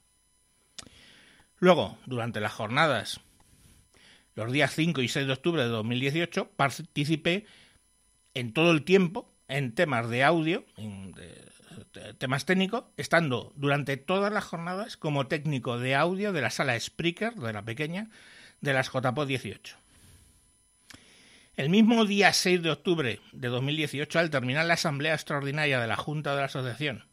Luego, 1.60 1.98
durante 2.06 2.40
las 2.40 2.54
jornadas, 2.54 3.20
los 4.36 4.52
días 4.52 4.74
5 4.74 5.02
y 5.02 5.08
6 5.08 5.28
de 5.28 5.34
octubre 5.34 5.64
de 5.64 5.70
2018, 5.70 6.52
participé 6.56 7.46
en 8.34 8.54
todo 8.54 8.72
el 8.72 8.84
tiempo 8.84 9.30
en 9.48 9.74
temas 9.74 10.10
de 10.10 10.24
audio, 10.24 10.66
de 10.78 12.14
temas 12.18 12.46
técnicos, 12.46 12.86
estando 12.96 13.52
durante 13.56 13.98
todas 13.98 14.32
las 14.32 14.44
jornadas 14.44 14.98
como 14.98 15.28
técnico 15.28 15.80
de 15.80 15.96
audio 15.96 16.32
de 16.34 16.42
la 16.42 16.50
sala 16.50 16.80
Spreaker, 16.80 17.34
de 17.36 17.54
la 17.54 17.64
pequeña, 17.64 18.10
de 18.62 18.74
las 18.74 18.92
JPO 18.92 19.26
18. 19.26 19.78
El 21.58 21.72
mismo 21.72 22.06
día 22.06 22.34
6 22.34 22.62
de 22.62 22.70
octubre 22.70 23.20
de 23.32 23.48
2018, 23.48 24.20
al 24.20 24.30
terminar 24.30 24.68
la 24.68 24.76
asamblea 24.76 25.16
extraordinaria 25.16 25.80
de 25.80 25.88
la 25.88 25.96
Junta 25.96 26.36
de 26.36 26.42
la 26.42 26.46
Asociación 26.46 27.06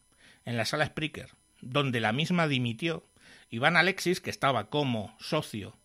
en 0.45 0.59
la 0.59 0.67
sala 0.67 0.85
Spreaker, 0.85 1.31
donde 1.63 1.99
la 1.99 2.13
misma 2.13 2.47
dimitió, 2.47 3.09
Iván 3.49 3.79
Alexis, 3.79 4.21
que 4.21 4.29
estaba 4.29 4.69
como 4.69 5.17
socio 5.19 5.79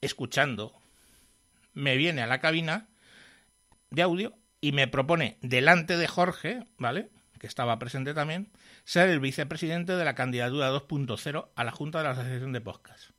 escuchando, 0.00 0.80
me 1.74 1.96
viene 1.96 2.22
a 2.22 2.28
la 2.28 2.40
cabina 2.40 2.86
de 3.90 4.02
audio 4.02 4.32
y 4.60 4.70
me 4.70 4.86
propone 4.86 5.38
delante 5.40 5.96
de 5.96 6.06
Jorge, 6.06 6.64
¿vale? 6.78 7.10
que 7.40 7.48
estaba 7.48 7.80
presente 7.80 8.14
también, 8.14 8.52
ser 8.84 9.08
el 9.08 9.18
vicepresidente 9.18 9.96
de 9.96 10.04
la 10.04 10.14
candidatura 10.14 10.70
2.0 10.70 11.48
a 11.52 11.64
la 11.64 11.72
Junta 11.72 11.98
de 11.98 12.04
la 12.04 12.10
Asociación 12.10 12.52
de 12.52 12.60
Podcast. 12.60 13.10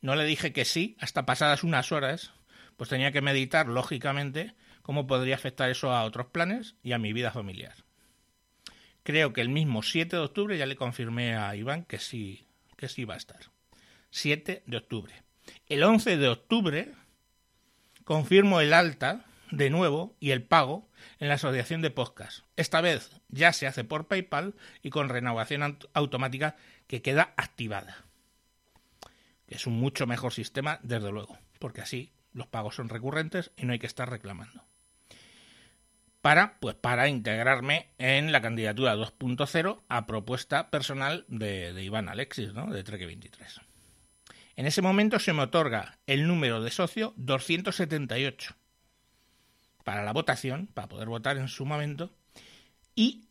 No 0.00 0.16
le 0.16 0.24
dije 0.24 0.52
que 0.52 0.64
sí 0.64 0.96
hasta 0.98 1.26
pasadas 1.26 1.62
unas 1.62 1.92
horas, 1.92 2.32
pues 2.78 2.88
tenía 2.88 3.10
que 3.10 3.20
meditar, 3.20 3.66
lógicamente, 3.66 4.54
cómo 4.82 5.08
podría 5.08 5.34
afectar 5.34 5.68
eso 5.68 5.92
a 5.92 6.04
otros 6.04 6.28
planes 6.28 6.76
y 6.82 6.92
a 6.92 6.98
mi 6.98 7.12
vida 7.12 7.32
familiar. 7.32 7.74
Creo 9.02 9.32
que 9.32 9.40
el 9.40 9.48
mismo 9.48 9.82
7 9.82 10.14
de 10.14 10.22
octubre 10.22 10.56
ya 10.56 10.64
le 10.64 10.76
confirmé 10.76 11.34
a 11.34 11.54
Iván 11.56 11.84
que 11.84 11.98
sí, 11.98 12.46
que 12.76 12.88
sí 12.88 13.04
va 13.04 13.14
a 13.14 13.18
estar. 13.18 13.40
7 14.10 14.62
de 14.64 14.76
octubre. 14.76 15.12
El 15.66 15.82
11 15.82 16.18
de 16.18 16.28
octubre 16.28 16.94
confirmo 18.04 18.60
el 18.60 18.72
alta 18.72 19.24
de 19.50 19.70
nuevo 19.70 20.14
y 20.20 20.30
el 20.30 20.44
pago 20.44 20.88
en 21.18 21.28
la 21.28 21.34
asociación 21.34 21.82
de 21.82 21.90
podcast. 21.90 22.44
Esta 22.54 22.80
vez 22.80 23.10
ya 23.28 23.52
se 23.52 23.66
hace 23.66 23.82
por 23.82 24.06
PayPal 24.06 24.54
y 24.82 24.90
con 24.90 25.08
renovación 25.08 25.78
automática 25.94 26.54
que 26.86 27.02
queda 27.02 27.34
activada. 27.36 28.04
Es 29.48 29.66
un 29.66 29.80
mucho 29.80 30.06
mejor 30.06 30.32
sistema, 30.32 30.78
desde 30.84 31.10
luego, 31.10 31.38
porque 31.58 31.80
así 31.80 32.12
los 32.38 32.46
pagos 32.46 32.76
son 32.76 32.88
recurrentes 32.88 33.50
y 33.56 33.66
no 33.66 33.72
hay 33.72 33.78
que 33.78 33.86
estar 33.86 34.08
reclamando. 34.08 34.64
Para, 36.22 36.58
pues 36.60 36.74
para 36.74 37.08
integrarme 37.08 37.90
en 37.98 38.32
la 38.32 38.40
candidatura 38.40 38.96
2.0 38.96 39.82
a 39.88 40.06
propuesta 40.06 40.70
personal 40.70 41.24
de, 41.28 41.82
Iván 41.82 42.08
Alexis, 42.08 42.54
¿no? 42.54 42.72
de 42.72 42.82
Treque 42.82 43.06
23. 43.06 43.60
En 44.56 44.66
ese 44.66 44.82
momento 44.82 45.18
se 45.18 45.32
me 45.32 45.42
otorga 45.42 45.98
el 46.06 46.26
número 46.26 46.62
de 46.62 46.70
socio 46.70 47.12
278 47.16 48.56
para 49.84 50.04
la 50.04 50.12
votación, 50.12 50.66
para 50.66 50.88
poder 50.88 51.08
votar 51.08 51.38
en 51.38 51.48
su 51.48 51.64
momento, 51.64 52.12
y 52.94 53.28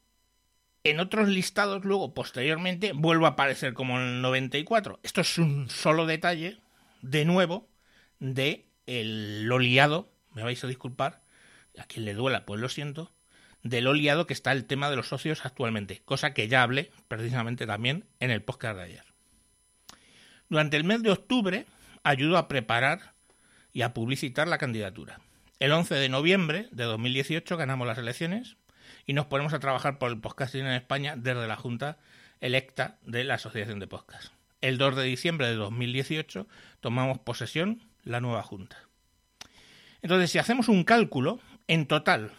en 0.83 0.99
otros 0.99 1.27
listados 1.27 1.83
luego, 1.85 2.13
posteriormente, 2.13 2.93
vuelvo 2.93 3.25
a 3.25 3.31
aparecer 3.31 3.73
como 3.73 3.99
el 3.99 4.21
94. 4.21 4.99
Esto 5.03 5.21
es 5.21 5.37
un 5.37 5.69
solo 5.69 6.05
detalle, 6.05 6.59
de 7.01 7.25
nuevo, 7.25 7.69
de 8.19 8.66
el, 8.87 9.43
lo 9.43 9.59
liado, 9.59 10.11
me 10.33 10.43
vais 10.43 10.63
a 10.63 10.67
disculpar, 10.67 11.21
a 11.77 11.83
quien 11.83 12.05
le 12.05 12.13
duela, 12.13 12.45
pues 12.45 12.59
lo 12.59 12.69
siento, 12.69 13.11
de 13.63 13.81
lo 13.81 13.93
que 14.25 14.33
está 14.33 14.51
el 14.51 14.65
tema 14.65 14.89
de 14.89 14.95
los 14.95 15.09
socios 15.09 15.45
actualmente, 15.45 16.01
cosa 16.05 16.33
que 16.33 16.47
ya 16.47 16.63
hablé 16.63 16.91
precisamente 17.07 17.67
también 17.67 18.05
en 18.19 18.31
el 18.31 18.41
podcast 18.41 18.77
de 18.77 18.83
ayer. 18.83 19.03
Durante 20.49 20.77
el 20.77 20.83
mes 20.83 21.03
de 21.03 21.11
octubre 21.11 21.65
ayudo 22.03 22.37
a 22.37 22.47
preparar 22.47 23.13
y 23.73 23.81
a 23.81 23.93
publicitar 23.93 24.47
la 24.47 24.57
candidatura. 24.57 25.19
El 25.59 25.71
11 25.71 25.95
de 25.95 26.09
noviembre 26.09 26.67
de 26.71 26.85
2018 26.85 27.57
ganamos 27.57 27.87
las 27.87 27.97
elecciones 27.97 28.57
y 29.05 29.13
nos 29.13 29.25
ponemos 29.25 29.53
a 29.53 29.59
trabajar 29.59 29.97
por 29.99 30.11
el 30.11 30.19
podcasting 30.19 30.65
en 30.65 30.73
España 30.73 31.15
desde 31.17 31.47
la 31.47 31.55
Junta 31.55 31.97
electa 32.39 32.97
de 33.01 33.23
la 33.23 33.35
Asociación 33.35 33.79
de 33.79 33.87
Podcast. 33.87 34.31
El 34.61 34.77
2 34.77 34.95
de 34.95 35.03
diciembre 35.03 35.47
de 35.47 35.55
2018 35.55 36.47
tomamos 36.79 37.19
posesión 37.19 37.81
la 38.07 38.21
nueva 38.21 38.43
Junta. 38.43 38.77
Entonces, 40.01 40.31
si 40.31 40.39
hacemos 40.39 40.69
un 40.69 40.83
cálculo, 40.83 41.39
en 41.67 41.87
total, 41.87 42.31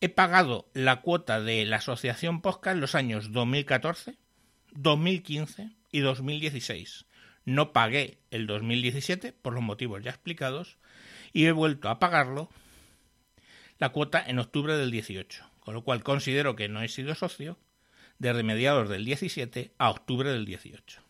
he 0.00 0.08
pagado 0.08 0.68
la 0.74 1.00
cuota 1.00 1.40
de 1.40 1.64
la 1.64 1.76
asociación 1.76 2.40
Podcast 2.40 2.78
los 2.78 2.94
años 2.94 3.32
2014, 3.32 4.16
2015 4.72 5.70
y 5.90 6.00
2016. 6.00 7.06
No 7.44 7.72
pagué 7.72 8.18
el 8.30 8.46
2017 8.46 9.32
por 9.32 9.54
los 9.54 9.62
motivos 9.62 10.02
ya 10.02 10.10
explicados 10.10 10.78
y 11.32 11.46
he 11.46 11.52
vuelto 11.52 11.88
a 11.88 11.98
pagarlo 11.98 12.48
la 13.78 13.90
cuota 13.90 14.22
en 14.24 14.38
octubre 14.38 14.76
del 14.76 14.90
18, 14.90 15.44
con 15.60 15.74
lo 15.74 15.82
cual 15.82 16.02
considero 16.02 16.56
que 16.56 16.68
no 16.68 16.82
he 16.82 16.88
sido 16.88 17.14
socio 17.14 17.58
desde 18.18 18.42
mediados 18.42 18.88
del 18.88 19.04
17 19.04 19.74
a 19.78 19.90
octubre 19.90 20.30
del 20.30 20.46
18. 20.46 21.00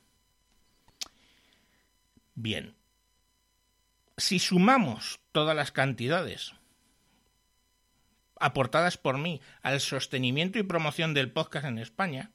Bien, 2.35 2.75
si 4.17 4.39
sumamos 4.39 5.21
todas 5.33 5.57
las 5.57 5.73
cantidades 5.73 6.55
aportadas 8.39 8.99
por 8.99 9.19
mí 9.19 9.41
al 9.63 9.81
sostenimiento 9.81 10.59
y 10.59 10.65
promoción 10.65 11.15
del 11.15 11.31
podcast 11.31 11.67
en 11.67 11.79
España, 11.79 12.33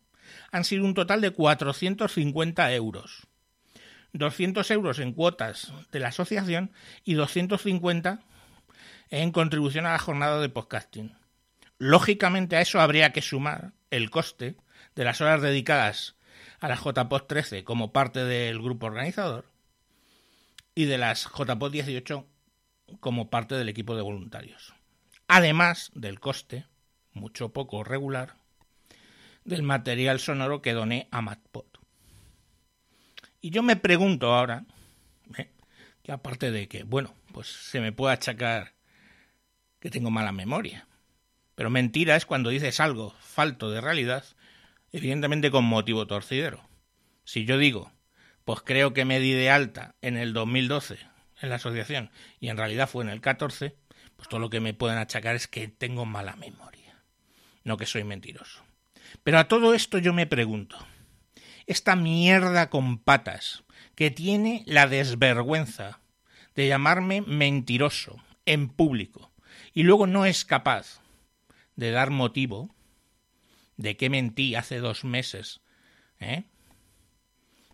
han 0.51 0.63
sido 0.63 0.85
un 0.85 0.93
total 0.93 1.21
de 1.21 1.31
450 1.31 2.73
euros. 2.73 3.27
200 4.13 4.71
euros 4.71 4.99
en 4.99 5.13
cuotas 5.13 5.73
de 5.91 5.99
la 5.99 6.07
asociación 6.07 6.71
y 7.03 7.15
250 7.15 8.21
en 9.09 9.31
contribución 9.31 9.85
a 9.85 9.91
la 9.91 9.99
jornada 9.99 10.39
de 10.39 10.49
podcasting. 10.49 11.15
Lógicamente 11.77 12.55
a 12.55 12.61
eso 12.61 12.79
habría 12.79 13.11
que 13.11 13.21
sumar 13.21 13.73
el 13.91 14.09
coste 14.09 14.55
de 14.95 15.03
las 15.03 15.21
horas 15.21 15.41
dedicadas 15.41 16.15
a 16.59 16.67
la 16.67 16.75
JPOD 16.75 17.23
13 17.23 17.63
como 17.63 17.91
parte 17.91 18.23
del 18.23 18.59
grupo 18.61 18.87
organizador 18.87 19.45
y 20.77 20.85
de 20.85 20.99
las 20.99 21.27
JPOD 21.35 21.71
18 21.71 22.27
como 22.99 23.31
parte 23.31 23.55
del 23.55 23.67
equipo 23.67 23.95
de 23.95 24.03
voluntarios. 24.03 24.75
Además 25.27 25.89
del 25.95 26.19
coste, 26.19 26.67
mucho 27.13 27.49
poco 27.49 27.83
regular, 27.83 28.35
del 29.43 29.63
material 29.63 30.19
sonoro 30.19 30.61
que 30.61 30.73
doné 30.73 31.07
a 31.09 31.23
MatPod. 31.23 31.65
Y 33.41 33.49
yo 33.49 33.63
me 33.63 33.75
pregunto 33.75 34.35
ahora, 34.35 34.65
¿eh? 35.39 35.49
que 36.03 36.11
aparte 36.11 36.51
de 36.51 36.67
que, 36.67 36.83
bueno, 36.83 37.15
pues 37.33 37.47
se 37.47 37.81
me 37.81 37.91
puede 37.91 38.13
achacar 38.13 38.75
que 39.79 39.89
tengo 39.89 40.11
mala 40.11 40.31
memoria, 40.31 40.87
pero 41.55 41.71
mentira 41.71 42.15
es 42.15 42.27
cuando 42.27 42.51
dices 42.51 42.79
algo 42.79 43.15
falto 43.19 43.71
de 43.71 43.81
realidad, 43.81 44.25
evidentemente 44.91 45.49
con 45.49 45.65
motivo 45.65 46.05
torcidero. 46.05 46.69
Si 47.23 47.45
yo 47.45 47.57
digo, 47.57 47.91
pues 48.47 48.61
creo 48.63 48.93
que 48.93 49.03
me 49.03 49.19
di 49.19 49.33
de 49.33 49.49
alta 49.49 49.97
en 50.01 50.15
el 50.15 50.31
2012 50.31 50.97
en 51.41 51.49
la 51.49 51.55
asociación 51.55 52.11
y 52.39 52.47
en 52.47 52.55
realidad 52.55 52.87
fue 52.89 53.03
en 53.03 53.09
el 53.09 53.19
14, 53.19 53.75
pues 54.15 54.29
todo 54.29 54.39
lo 54.39 54.49
que 54.49 54.61
me 54.61 54.73
pueden 54.73 54.97
achacar 54.97 55.35
es 55.35 55.49
que 55.49 55.67
tengo 55.67 56.05
mala 56.05 56.37
memoria, 56.37 57.03
no 57.65 57.75
que 57.75 57.85
soy 57.85 58.05
mentiroso. 58.05 58.63
Pero 59.25 59.37
a 59.37 59.49
todo 59.49 59.73
esto 59.73 59.97
yo 59.97 60.13
me 60.13 60.27
pregunto, 60.27 60.77
esta 61.65 61.97
mierda 61.97 62.69
con 62.69 62.99
patas 62.99 63.65
que 63.95 64.11
tiene 64.11 64.63
la 64.65 64.87
desvergüenza 64.87 65.99
de 66.55 66.69
llamarme 66.69 67.19
mentiroso 67.19 68.23
en 68.45 68.69
público 68.69 69.33
y 69.73 69.83
luego 69.83 70.07
no 70.07 70.25
es 70.25 70.45
capaz 70.45 71.01
de 71.75 71.91
dar 71.91 72.11
motivo 72.11 72.73
de 73.75 73.97
que 73.97 74.09
mentí 74.09 74.55
hace 74.55 74.77
dos 74.77 75.03
meses, 75.03 75.59
¿eh? 76.21 76.45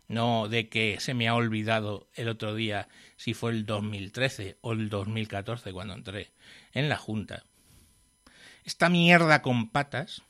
No 0.08 0.48
de 0.48 0.70
que 0.70 1.00
se 1.00 1.14
me 1.14 1.28
ha 1.28 1.36
olvidado 1.36 2.08
el 2.14 2.28
otro 2.28 2.56
día 2.56 2.88
si 3.16 3.34
fue 3.34 3.52
el 3.52 3.66
2013 3.66 4.58
o 4.62 4.74
el 4.74 4.90
2014 4.90 5.72
cuando 5.72 5.94
entré 5.94 6.32
en 6.74 6.90
la 6.90 6.98
Junta. 6.98 7.44
Esta 8.64 8.90
mierda 8.90 9.42
con 9.42 9.70
patas, 9.70 10.22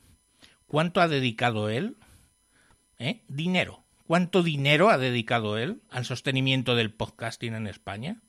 ¿cuánto 0.66 1.00
ha 1.00 1.08
dedicado 1.08 1.68
él 1.68 1.96
¿Eh? 2.98 3.22
Dinero. 3.28 3.84
¿Cuánto 4.06 4.42
dinero 4.42 4.90
ha 4.90 4.98
dedicado 4.98 5.58
él 5.58 5.82
al 5.90 6.04
sostenimiento 6.04 6.76
del 6.76 6.92
podcasting 6.92 7.54
en 7.54 7.66
España? 7.66 8.22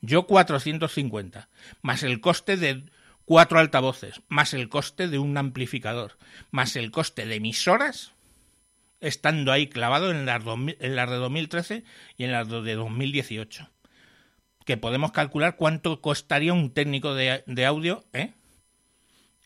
Yo 0.00 0.26
450, 0.26 1.48
más 1.82 2.02
el 2.02 2.20
coste 2.20 2.56
de 2.56 2.84
cuatro 3.24 3.58
altavoces, 3.58 4.22
más 4.28 4.54
el 4.54 4.68
coste 4.68 5.08
de 5.08 5.18
un 5.18 5.36
amplificador, 5.36 6.18
más 6.50 6.74
el 6.74 6.90
coste 6.90 7.26
de 7.26 7.36
emisoras, 7.36 8.12
estando 9.00 9.52
ahí 9.52 9.68
clavado 9.68 10.10
en 10.10 10.26
las, 10.26 10.44
en 10.46 10.96
de 10.96 11.16
2013 11.16 11.84
y 12.16 12.24
en 12.24 12.32
las 12.32 12.48
de 12.48 12.74
2018. 12.74 13.70
Que 14.64 14.76
podemos 14.76 15.12
calcular 15.12 15.56
cuánto 15.56 16.00
costaría 16.00 16.52
un 16.52 16.72
técnico 16.72 17.14
de, 17.14 17.42
de 17.46 17.66
audio 17.66 18.04
¿eh? 18.12 18.34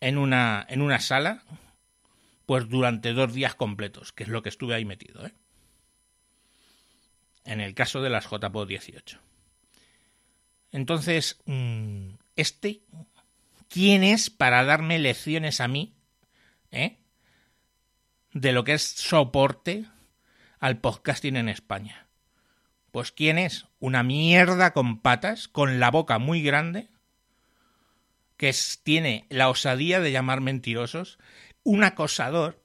en, 0.00 0.18
una, 0.18 0.66
en 0.68 0.82
una 0.82 1.00
sala 1.00 1.42
pues 2.46 2.68
durante 2.68 3.12
dos 3.12 3.32
días 3.32 3.54
completos, 3.54 4.12
que 4.12 4.24
es 4.24 4.28
lo 4.28 4.42
que 4.42 4.50
estuve 4.50 4.74
ahí 4.74 4.84
metido, 4.84 5.24
¿eh? 5.26 5.32
En 7.46 7.60
el 7.60 7.74
caso 7.74 8.00
de 8.02 8.10
las 8.10 8.26
JPO 8.28 8.66
18. 8.66 9.18
Entonces, 10.72 11.40
mm, 11.46 12.14
este, 12.36 12.82
¿quién 13.68 14.02
es 14.02 14.30
para 14.30 14.64
darme 14.64 14.98
lecciones 14.98 15.60
a 15.60 15.68
mí, 15.68 15.94
¿eh? 16.70 16.98
De 18.34 18.52
lo 18.52 18.64
que 18.64 18.74
es 18.74 18.82
soporte 18.82 19.86
al 20.58 20.78
podcasting 20.78 21.36
en 21.36 21.48
España. 21.48 22.08
Pues 22.90 23.12
¿quién 23.12 23.38
es? 23.38 23.66
Una 23.78 24.02
mierda 24.02 24.72
con 24.72 25.00
patas, 25.00 25.46
con 25.46 25.78
la 25.78 25.92
boca 25.92 26.18
muy 26.18 26.42
grande, 26.42 26.88
que 28.36 28.52
tiene 28.82 29.26
la 29.30 29.48
osadía 29.48 30.00
de 30.00 30.10
llamar 30.10 30.40
mentirosos 30.40 31.18
un 31.62 31.84
acosador 31.84 32.60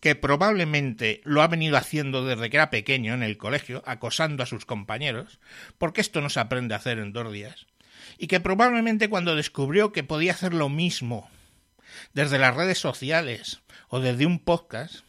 que 0.00 0.14
probablemente 0.14 1.20
lo 1.24 1.42
ha 1.42 1.48
venido 1.48 1.76
haciendo 1.76 2.24
desde 2.24 2.48
que 2.48 2.56
era 2.56 2.70
pequeño 2.70 3.12
en 3.12 3.24
el 3.24 3.38
colegio, 3.38 3.82
acosando 3.86 4.44
a 4.44 4.46
sus 4.46 4.66
compañeros, 4.66 5.40
porque 5.78 6.00
esto 6.00 6.20
no 6.20 6.30
se 6.30 6.38
aprende 6.38 6.74
a 6.74 6.78
hacer 6.78 7.00
en 7.00 7.12
dos 7.12 7.32
días, 7.32 7.66
y 8.18 8.28
que 8.28 8.38
probablemente 8.38 9.08
cuando 9.08 9.34
descubrió 9.34 9.92
que 9.92 10.04
podía 10.04 10.32
hacer 10.32 10.54
lo 10.54 10.68
mismo 10.68 11.28
desde 12.12 12.38
las 12.38 12.54
redes 12.54 12.78
sociales 12.78 13.60
o 13.88 14.00
desde 14.00 14.26
un 14.26 14.38
podcast, 14.38 15.04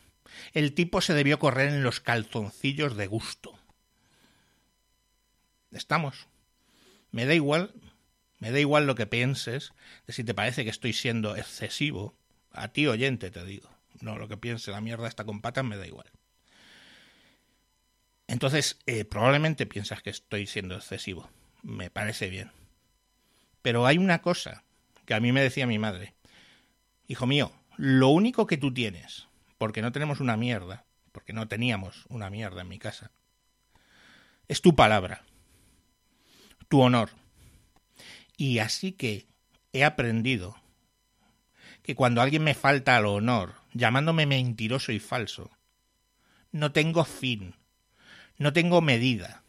el 0.53 0.73
tipo 0.73 1.01
se 1.01 1.13
debió 1.13 1.39
correr 1.39 1.69
en 1.69 1.83
los 1.83 1.99
calzoncillos 1.99 2.95
de 2.95 3.07
gusto. 3.07 3.57
Estamos. 5.71 6.27
Me 7.11 7.25
da 7.25 7.33
igual, 7.33 7.73
me 8.39 8.51
da 8.51 8.59
igual 8.59 8.87
lo 8.87 8.95
que 8.95 9.07
pienses 9.07 9.73
de 10.05 10.13
si 10.13 10.23
te 10.23 10.33
parece 10.33 10.63
que 10.63 10.69
estoy 10.69 10.93
siendo 10.93 11.35
excesivo 11.35 12.15
a 12.57 12.69
ti 12.69 12.87
oyente 12.87 13.29
te 13.29 13.45
digo. 13.45 13.69
No, 14.01 14.17
lo 14.17 14.27
que 14.27 14.37
piense 14.37 14.71
la 14.71 14.81
mierda 14.81 15.07
está 15.07 15.23
con 15.23 15.41
patas 15.41 15.63
me 15.63 15.77
da 15.77 15.85
igual. 15.85 16.09
Entonces, 18.27 18.79
eh, 18.87 19.05
probablemente 19.05 19.65
piensas 19.65 20.01
que 20.01 20.09
estoy 20.09 20.47
siendo 20.47 20.75
excesivo. 20.75 21.29
Me 21.61 21.89
parece 21.89 22.29
bien. 22.29 22.51
Pero 23.61 23.85
hay 23.85 23.97
una 23.97 24.21
cosa 24.21 24.63
que 25.05 25.13
a 25.13 25.19
mí 25.19 25.31
me 25.31 25.41
decía 25.41 25.67
mi 25.67 25.79
madre. 25.79 26.13
Hijo 27.07 27.25
mío, 27.25 27.51
lo 27.77 28.09
único 28.09 28.47
que 28.47 28.57
tú 28.57 28.73
tienes, 28.73 29.27
porque 29.57 29.81
no 29.81 29.91
tenemos 29.91 30.19
una 30.19 30.35
mierda, 30.35 30.85
porque 31.11 31.33
no 31.33 31.47
teníamos 31.47 32.05
una 32.09 32.29
mierda 32.29 32.61
en 32.61 32.67
mi 32.67 32.79
casa, 32.79 33.11
es 34.47 34.61
tu 34.61 34.75
palabra, 34.75 35.23
tu 36.67 36.81
honor. 36.81 37.11
Y 38.35 38.59
así 38.59 38.91
que 38.91 39.25
he 39.73 39.83
aprendido 39.83 40.55
que 41.81 41.95
cuando 41.95 42.21
alguien 42.21 42.43
me 42.43 42.53
falta 42.53 42.97
al 42.97 43.05
honor, 43.05 43.55
llamándome 43.73 44.25
mentiroso 44.25 44.91
y 44.91 44.99
falso, 44.99 45.49
no 46.51 46.71
tengo 46.71 47.05
fin, 47.05 47.55
no 48.37 48.53
tengo 48.53 48.81
medida. 48.81 49.43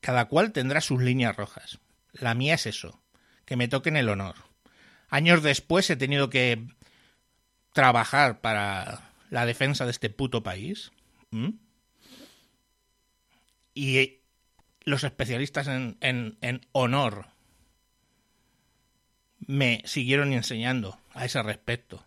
Cada 0.00 0.26
cual 0.26 0.52
tendrá 0.52 0.80
sus 0.80 1.00
líneas 1.00 1.36
rojas. 1.36 1.78
La 2.12 2.34
mía 2.34 2.54
es 2.54 2.66
eso, 2.66 3.00
que 3.46 3.56
me 3.56 3.68
toquen 3.68 3.96
el 3.96 4.08
honor. 4.08 4.36
Años 5.14 5.44
después 5.44 5.88
he 5.90 5.96
tenido 5.96 6.28
que 6.28 6.66
trabajar 7.72 8.40
para 8.40 9.12
la 9.30 9.46
defensa 9.46 9.84
de 9.84 9.92
este 9.92 10.10
puto 10.10 10.42
país. 10.42 10.90
Y 13.74 14.18
los 14.80 15.04
especialistas 15.04 15.68
en, 15.68 15.96
en 16.00 16.66
honor 16.72 17.28
me 19.38 19.82
siguieron 19.84 20.32
enseñando 20.32 20.98
a 21.12 21.24
ese 21.24 21.40
respecto. 21.44 22.04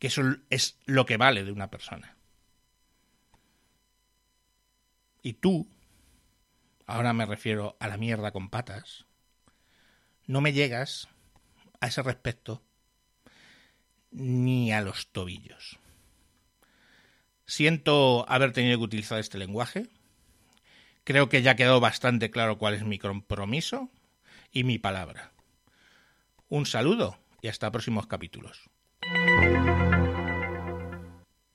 Que 0.00 0.08
eso 0.08 0.22
es 0.50 0.80
lo 0.86 1.06
que 1.06 1.18
vale 1.18 1.44
de 1.44 1.52
una 1.52 1.70
persona. 1.70 2.16
Y 5.22 5.34
tú, 5.34 5.68
ahora 6.84 7.12
me 7.12 7.26
refiero 7.26 7.76
a 7.78 7.86
la 7.86 7.96
mierda 7.96 8.32
con 8.32 8.50
patas, 8.50 9.06
no 10.26 10.40
me 10.40 10.52
llegas 10.52 11.08
ese 11.86 12.02
respecto 12.02 12.62
ni 14.10 14.72
a 14.72 14.80
los 14.80 15.08
tobillos. 15.08 15.78
Siento 17.44 18.24
haber 18.28 18.52
tenido 18.52 18.78
que 18.78 18.84
utilizar 18.84 19.18
este 19.18 19.38
lenguaje. 19.38 19.88
Creo 21.04 21.28
que 21.28 21.42
ya 21.42 21.54
quedó 21.54 21.80
bastante 21.80 22.30
claro 22.30 22.58
cuál 22.58 22.74
es 22.74 22.84
mi 22.84 22.98
compromiso 22.98 23.90
y 24.52 24.64
mi 24.64 24.78
palabra. 24.78 25.32
Un 26.48 26.66
saludo 26.66 27.18
y 27.42 27.48
hasta 27.48 27.70
próximos 27.70 28.06
capítulos. 28.06 28.68